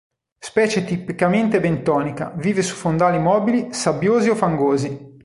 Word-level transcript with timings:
Specie 0.39 0.83
tipicamente 0.83 1.59
bentonica, 1.59 2.33
vive 2.37 2.63
su 2.63 2.73
fondali 2.73 3.19
mobili, 3.19 3.71
sabbiosi 3.71 4.29
o 4.29 4.35
fangosi. 4.35 5.09